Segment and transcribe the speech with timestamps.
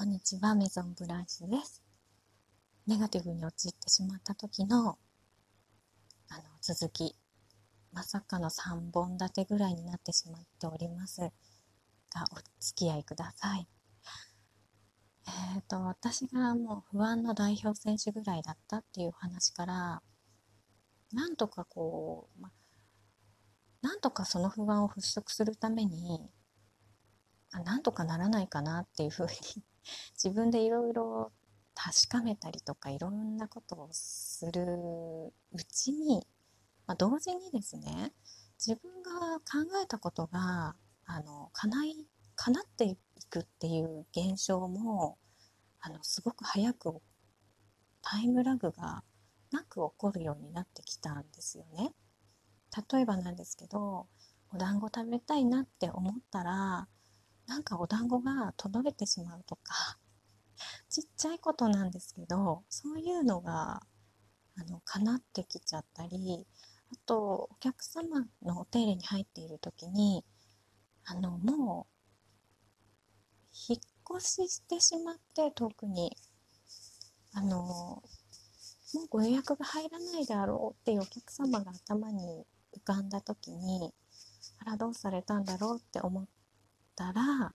[0.00, 1.82] こんにちは、メゾンブランシュです。
[2.86, 4.96] ネガティブに陥ってしまった時の、
[6.30, 7.14] あの、続き、
[7.92, 11.30] まさかの3本立てぐらいになってしまっておりますが、
[12.32, 13.68] お付き合いください。
[15.26, 20.02] えっ、ー、と、私がもう不安の代表選手ぐらいだったっていう話から、
[21.12, 22.50] なんとかこう、ま、
[23.82, 26.30] なんとかその不安を払拭するために、
[27.52, 29.62] あなんとかならないかなっていうふうに
[30.14, 31.32] 自分でいろいろ
[31.74, 34.62] 確かめたりとかいろんなことをする
[35.52, 36.26] うちに、
[36.86, 38.12] まあ、同時にですね
[38.58, 40.74] 自分が考えたことが
[41.06, 42.06] あの叶い
[42.36, 42.96] 叶ってい
[43.30, 45.18] くっていう現象も
[45.80, 47.00] あのすごく早く
[48.02, 49.02] タイムラグが
[49.50, 51.92] なく起こるようになってきたんですよね。
[52.92, 54.06] 例えばなんですけど
[54.52, 56.88] お団子食べたいなって思ったら
[57.50, 59.98] なんかお団子が届いてしまうとか
[60.88, 63.82] ちっちゃいことなんですけどそういうのが
[64.54, 66.46] あの叶ってきちゃったり
[66.92, 70.24] あとお客様のお手入れに入っている時に
[71.04, 76.16] あのもう引っ越ししてしまって特に
[77.32, 78.02] あのも
[78.94, 83.92] うご予約が入らないであろうっていうお客様が頭に浮かんだ時に
[84.60, 86.26] あらどうされたんだろうって思っ
[87.00, 87.54] たら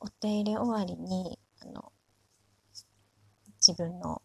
[0.00, 1.92] お手入れ終わりにあの
[3.66, 4.20] 自分の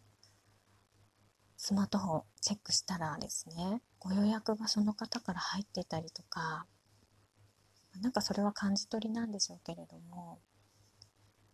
[1.56, 6.66] スマートフォンチェックしたらですねご予約がその方から入ってたりとか
[8.02, 10.40] なんかそれは感じ取りなんでしょうけれども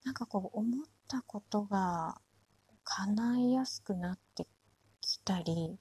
[0.03, 2.17] なんかこう思ったことが
[2.83, 4.47] 叶いやすくなって
[5.01, 5.77] きたり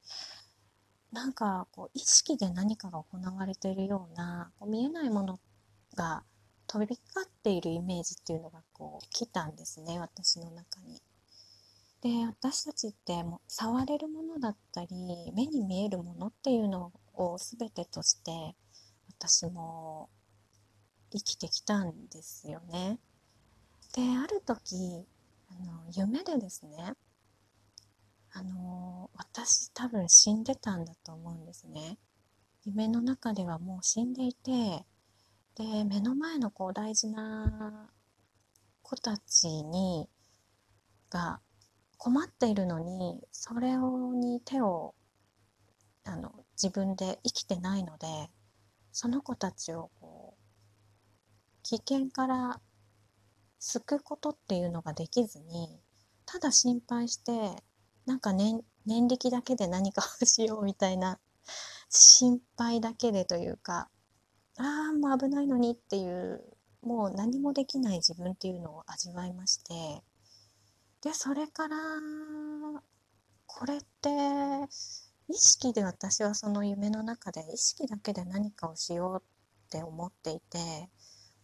[1.12, 5.40] なんかこう意識で何かが行われているようなこう見えないもの
[5.96, 6.24] が
[6.72, 11.02] 飛び交っているイメージっていうのがこう来たんですね私の中に。
[12.00, 14.88] で私たちってもう触れるものだったり
[15.34, 18.56] 目に見えるものっていうのを全てとして
[19.20, 20.08] 私も
[21.12, 22.98] 生きてきたんですよね。
[23.94, 25.04] である時
[25.50, 26.94] あの夢でですね
[28.32, 31.98] あの私多分死んでたんだと思うんですね。
[32.64, 34.86] 夢の中ではもう死んでいて
[35.54, 37.90] で目の前のこう大事な
[38.82, 40.08] 子たちに
[41.10, 41.40] が
[41.98, 44.94] 困っているのにそれをに手を
[46.04, 48.06] あの自分で生きてないので
[48.92, 52.60] その子たちをこう危険から
[53.58, 55.78] 救うことっていうのができずに
[56.26, 57.62] ただ心配して
[58.06, 61.20] なんか念念力だけで何かをしようみたいな
[61.88, 63.88] 心配だけでというか
[64.58, 66.42] ああもう危ないのにっていう
[66.82, 70.02] もう何もできない自分っていうのを味わいまして。
[71.02, 71.76] でそれから
[73.46, 74.08] これって
[75.28, 80.58] 意識で私はその夢の中で意識だけで何かをしようって思っていて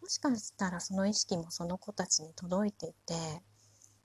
[0.01, 3.15] もしかしたらその意識もその子たちに届いていて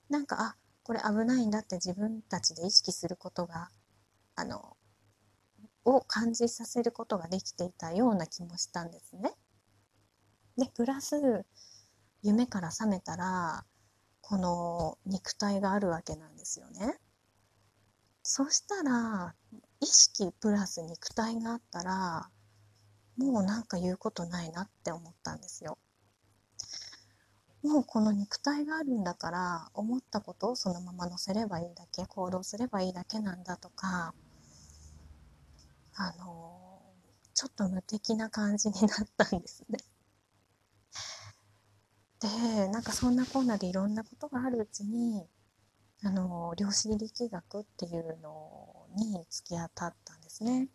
[0.08, 3.68] なんかあこれ危ないんだって自分たちで意識することが
[4.36, 4.76] あの
[5.84, 9.32] を感じさせることができていたような気もしたんですね。
[10.56, 11.44] でプラス
[12.22, 13.64] 夢から覚めたら
[14.20, 16.98] この肉体があるわけなんですよね。
[18.22, 19.34] そしたら
[19.80, 22.30] 意識プラス肉体があったら
[23.18, 25.78] もうなんか言うことないなって思ったんですよ。
[27.62, 34.14] もうこの肉体があるんだから思ったことをそのまま載せればいいだけ行動すればいいだけなんだとか
[35.96, 36.80] あの
[37.34, 39.78] ちょっと無敵な感じになったんですね。
[42.20, 45.28] でなんかそんなこんなでいろんなことがあるうちに
[46.02, 50.68] あの量子力学っていうのに突き当たったんですね。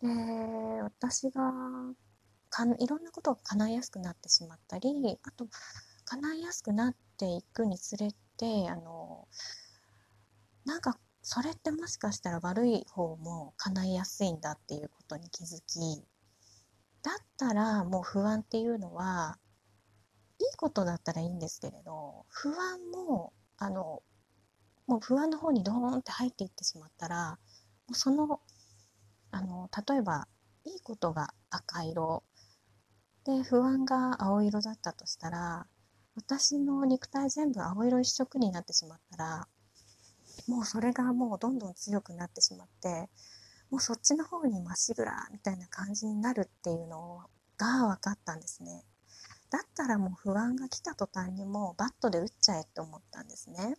[0.00, 0.08] で
[0.82, 1.52] 私が
[2.48, 5.46] かいろんなことが叶いやすくなってしまったりあと
[6.04, 9.28] 叶いやすくなっていくにつれてあの
[10.64, 16.02] なんかそれってもしかしたら悪い方も叶いやすいんだっていうことに気づき
[17.02, 19.38] だったらもう不安っていうのは
[20.38, 24.02] いいことだったらいいんですけれど不安もあの
[24.86, 27.38] もう不安の方にドーンって入っていってしまったらも
[27.92, 28.40] うその
[29.30, 30.26] あの例えば
[30.64, 32.24] いいことが赤色
[33.24, 35.66] で不安が青色だったとしたら
[36.16, 39.48] 私の肉体全部青色一色になってしまったら
[40.46, 43.08] もうそれがもうどんどん強くなってしまって
[43.70, 47.24] もうそっちの方にまっしぐらみたいな感じになるっていうの
[47.56, 48.84] が分かったんですね。
[49.50, 53.76] だったらもう不安が来た途端にもうバットで打っちゃえって思ったんですね。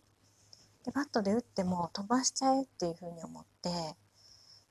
[0.84, 3.70] でバットで打っても飛ばしちゃえっていうふうに思って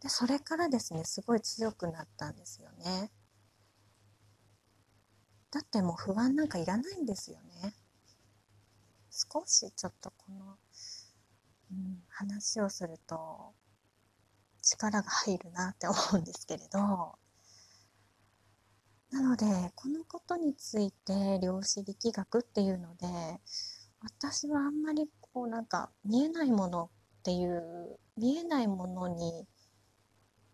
[0.02, 3.12] でそれからですねすごい強くなったんですよね。
[5.52, 7.76] だってもう不安なんかいらないんですよね。
[9.12, 10.58] 少しちょっとこの、
[12.10, 13.54] 話をすると
[14.62, 17.16] 力が入るなって思うんですけれど
[19.12, 19.46] なので
[19.76, 23.08] このことについて量子力学っていうので
[24.02, 26.90] 私はあんまりこうなんか見えないもの
[27.20, 29.46] っていう見えないものに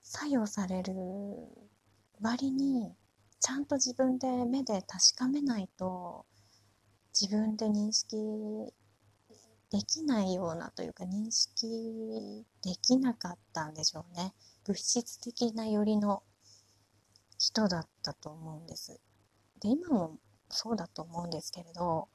[0.02, 0.94] 作用される
[2.22, 2.94] 割に
[3.40, 6.26] ちゃんと自分で目で確かめないと
[7.20, 8.18] 自分で認識
[9.70, 14.34] できないようなというか認識できなかったんでしょうね
[14.66, 16.24] 物質的な寄りの
[17.38, 19.00] 人だったと思うんです。
[19.62, 20.18] で今も
[20.50, 22.08] そうだと思うんですけれど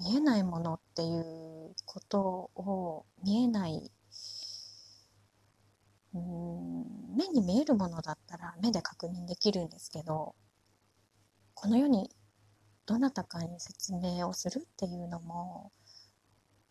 [0.00, 3.90] 見えないものっていうことを見えない
[6.14, 10.34] うん目に見えるものだったら目で確認できるんですけど
[11.54, 12.10] この世に
[12.86, 15.72] どなたかに説明をするっていうのも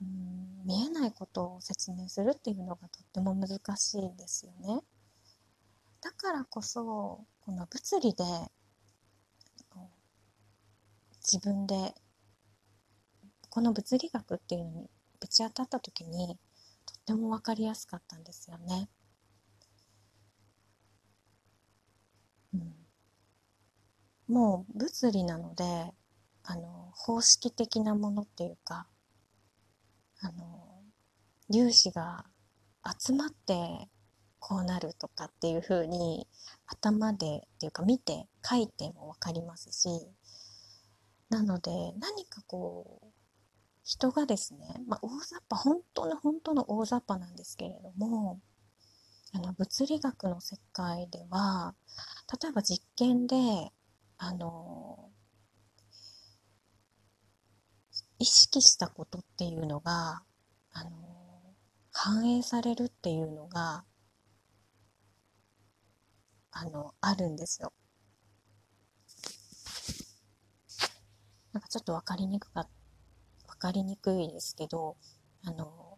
[0.02, 4.82] うん見えないことを説明するっていうのがとっても難しいですよね。
[6.02, 8.24] だからこそこの物理で
[11.30, 11.94] 自分で
[13.50, 14.90] この物理学っていうのに
[15.20, 16.38] ぶち当たった時に
[16.86, 18.90] とっても分かりやすかったんですよね。
[22.54, 22.74] うん、
[24.28, 25.92] もう物理なので
[26.44, 28.88] あの方式的なものっていうか
[30.22, 30.82] あの
[31.52, 32.26] 粒子が
[33.00, 33.90] 集まって
[34.40, 36.28] こうなるとかっていう風に
[36.68, 39.90] 頭でっていうか見て書いても分かりますし
[41.30, 43.08] なので何かこう
[43.84, 48.40] 人がですね、まあ、大雑把本当の本当の大雑把なんですけれども
[49.34, 51.74] あの物理学の世界では
[52.42, 53.36] 例えば実験で
[54.18, 55.07] あの
[58.20, 60.24] 意識したことっていうのが
[60.72, 60.90] あの
[61.92, 63.84] 反映されるっていうのが
[66.52, 67.72] あのあるんですよ。
[71.54, 72.68] なんかちょっと分かりにくか
[73.48, 74.96] 分かりにくいですけど
[75.44, 75.98] あの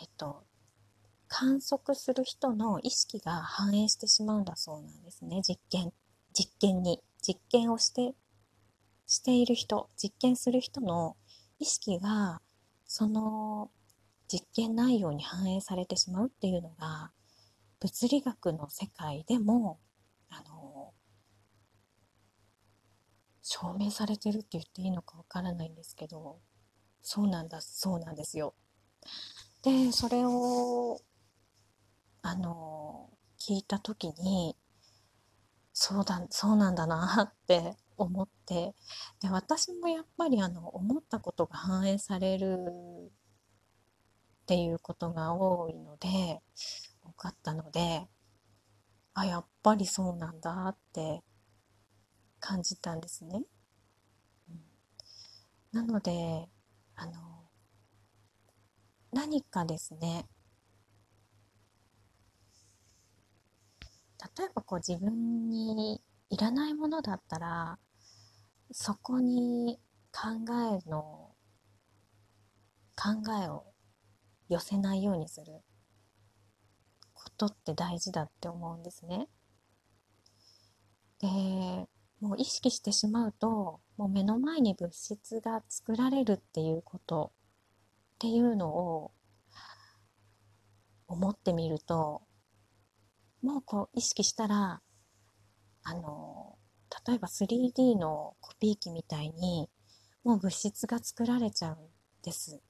[0.00, 0.44] えっと
[1.26, 5.92] 観測する人の意識が反映してしまうんだそうなんですね実験
[6.32, 8.14] 実験に実験をして
[9.10, 11.16] している人実験する人の
[11.58, 12.40] 意識が
[12.86, 13.68] その
[14.28, 17.10] 実験内容に反映されてしまうっていうのが
[17.80, 19.80] 物理学の世界でも
[20.28, 20.92] あの
[23.42, 26.38] 証明されてるって言っていいのかわからないんですけど
[27.02, 28.54] そうなんだそうなんですよ。
[29.62, 31.00] でそれを
[32.22, 33.10] あの
[33.40, 34.54] 聞いた時に
[35.72, 38.74] そうだそうなんだなって思って
[39.20, 42.56] で私もやっぱりあの思ったことが反映される
[43.08, 43.10] っ
[44.46, 46.40] ていうことが多いので
[47.02, 48.06] 多かったので
[49.14, 51.22] あやっぱりそうなんだって
[52.40, 53.42] 感じたんですね。
[54.48, 54.60] うん、
[55.72, 56.48] なので
[56.96, 57.12] あの
[59.12, 60.26] 何かですね
[64.38, 67.78] 例えばこう自分にいらないものだったら
[68.72, 69.80] そこに
[70.12, 70.30] 考
[70.84, 71.34] えの
[72.96, 73.64] 考えを
[74.48, 75.62] 寄せないようにする
[77.14, 79.28] ことって大事だって思うんですね。
[81.20, 81.28] で
[82.20, 87.32] もう意識してしまうともう目の前に物質が作られるっていうこと
[88.14, 89.12] っていうのを
[91.06, 92.22] 思ってみると
[93.42, 94.80] もうこう意識したら
[95.82, 96.56] あの
[97.06, 99.68] 例えば 3D のコピー機みたいに
[100.24, 101.76] もう物質が作られちゃうん
[102.22, 102.60] です。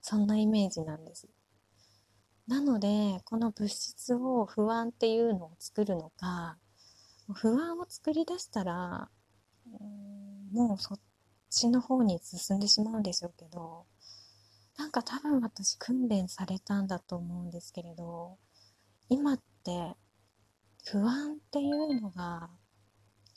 [0.00, 1.28] そんなイメージなんです。
[2.46, 6.56] なのでこの物質を不安っていうのを作るのか
[7.34, 9.10] 不安を作り出したら
[10.50, 11.00] もうそっ
[11.50, 13.84] ちの方に進んでしまうんでしょうけど
[14.78, 18.38] なんか多分私訓練されたんだと思うんですけれど
[19.10, 19.94] 今って
[20.86, 22.48] 不安っていうのが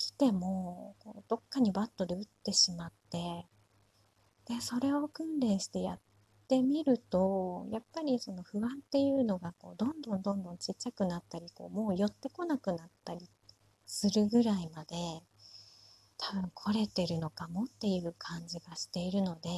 [0.01, 0.95] 来ても
[1.27, 3.45] どっかにバットで打ってしまって
[4.47, 5.99] でそれを訓練してやっ
[6.47, 13.29] てみるとやっぱりその不安っていうのがこうどんどんどんどんちっちゃくなったりこうもう寄ってこなくなったり
[13.85, 14.95] するぐらいまで
[16.17, 19.49] 多分来れてるのかもっていう感じがしているので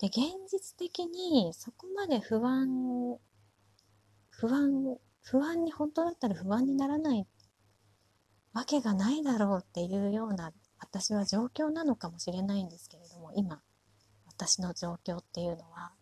[0.00, 0.18] で現
[0.50, 3.16] 実的にそこまで不安
[4.28, 7.26] 不安不安に本当だったら不安にならない
[8.56, 13.60] わけがないだろうっていうような私は状況なのかもしれないんですけれども今
[14.26, 15.92] 私の状況っていうのは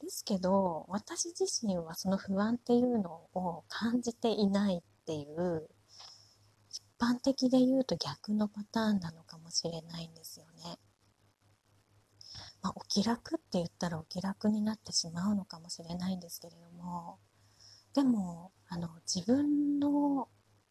[0.00, 5.68] ですけど私自身はその不安っていうのを感じていないっていう
[6.70, 10.78] 一般的で言うと逆のパターンなのかもしれないんですよね。
[12.62, 17.18] まあ、お気楽って言ったらお気楽になってしまうのかもしれないんですけれども
[17.92, 20.28] でもあの自分の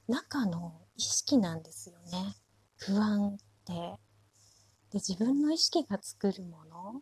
[0.08, 2.36] 中の意識なんですよね。
[2.78, 4.00] 不安って。
[4.92, 7.02] で自分の意識が作るもの、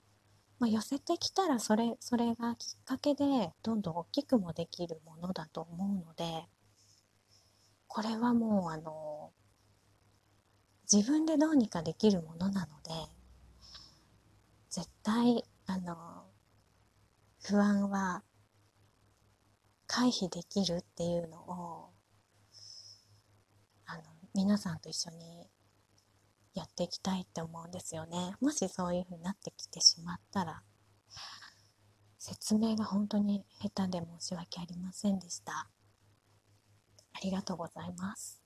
[0.60, 6.46] まあ、寄せてきたらそれそれがきっかけでどんどん大きくもできるものだと思うので
[7.88, 9.32] これはもうあの
[10.92, 12.92] 自分でどうにかできるものなので
[14.70, 15.96] 絶対あの
[17.44, 18.24] 不安は
[19.88, 21.95] 回避できるっていうのを
[24.36, 25.48] 皆さんと一緒に
[26.56, 28.36] やっていきたいって思うんですよね。
[28.42, 30.62] もしそういうふうになってきてしまったら
[32.20, 35.70] 説明が本当に下手で申し訳ありませんでした。
[37.14, 38.45] ありがとうございます。